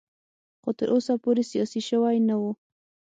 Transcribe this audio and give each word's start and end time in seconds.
خو 0.61 0.69
تر 0.77 0.87
اوسه 0.95 1.13
پورې 1.23 1.43
سیاسي 1.51 1.81
شوی 1.89 2.17
نه 2.27 2.35
و. 2.41 2.43